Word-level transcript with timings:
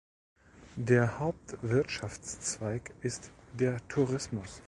Der 0.77 1.19
Hauptwirtschaftszweig 1.19 2.91
ist 3.01 3.29
der 3.53 3.87
Tourismus. 3.87 4.59